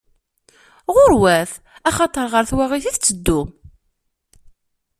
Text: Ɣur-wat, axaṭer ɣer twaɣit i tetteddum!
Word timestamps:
Ɣur-wat, 0.95 1.51
axaṭer 1.89 2.27
ɣer 2.33 2.43
twaɣit 2.49 2.85
i 2.89 2.91
tetteddum! 2.95 3.49